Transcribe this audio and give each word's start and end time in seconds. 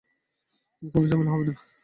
কোনো 0.81 1.05
ঝামেলা 1.09 1.31
হবে 1.33 1.43
না। 1.47 1.53